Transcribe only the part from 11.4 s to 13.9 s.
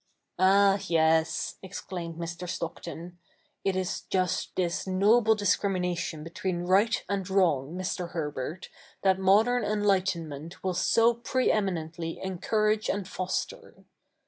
eminently encourage and foster.